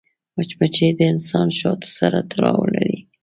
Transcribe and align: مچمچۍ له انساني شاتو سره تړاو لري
مچمچۍ 0.37 0.89
له 0.97 1.03
انساني 1.13 1.53
شاتو 1.59 1.87
سره 1.97 2.17
تړاو 2.31 2.61
لري 2.75 2.97